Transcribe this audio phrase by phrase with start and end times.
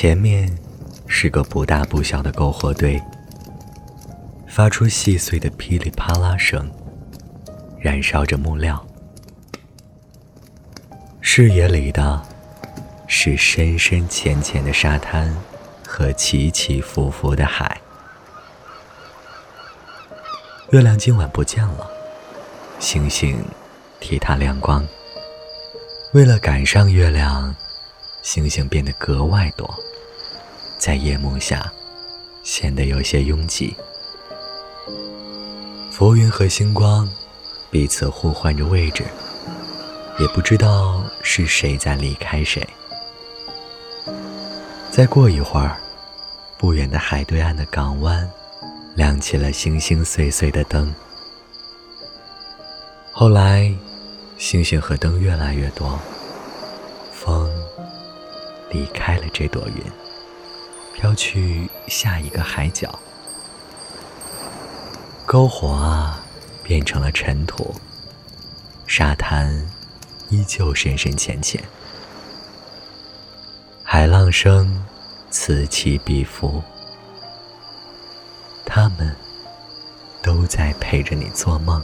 [0.00, 0.50] 前面
[1.06, 2.98] 是个不大不小的篝火堆，
[4.48, 6.70] 发出细碎的噼里啪啦声，
[7.78, 8.82] 燃烧着木料。
[11.20, 12.18] 视野里的
[13.08, 15.36] 是深深浅浅的沙滩
[15.86, 17.78] 和起起伏伏的海。
[20.70, 21.86] 月亮今晚不见了，
[22.78, 23.38] 星星
[24.00, 24.82] 替它亮光。
[26.14, 27.54] 为了赶上月亮，
[28.22, 29.72] 星星变得格外多，
[30.78, 31.72] 在夜幕下
[32.42, 33.74] 显得有些拥挤。
[35.90, 37.08] 浮云和星光
[37.70, 39.04] 彼此互换着位置。
[40.18, 42.62] 也不知道是谁在离开谁。
[44.90, 45.78] 再过一会儿，
[46.58, 48.30] 不远的海对岸的港湾
[48.96, 50.94] 亮起了星星碎碎的灯。
[53.12, 53.72] 后来，
[54.36, 55.98] 星星和灯越来越多，
[58.70, 59.82] 离开了这朵云，
[60.94, 62.98] 飘去下一个海角。
[65.26, 66.20] 篝火啊，
[66.62, 67.74] 变成了尘土，
[68.86, 69.68] 沙滩。
[70.32, 71.60] 依旧深深浅浅，
[73.82, 74.80] 海浪声
[75.28, 76.62] 此起彼伏，
[78.64, 79.16] 他们
[80.22, 81.82] 都在陪着你做梦。